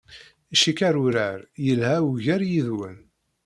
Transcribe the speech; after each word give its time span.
Cikkeɣ 0.61 0.95
urar 1.05 1.39
yelha 1.65 1.95
ugar 2.09 2.41
yid-wen. 2.49 2.97